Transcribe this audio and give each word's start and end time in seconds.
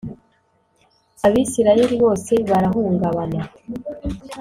Abisirayeli 1.27 1.95
bose 2.03 2.33
barahungabana 2.49 3.41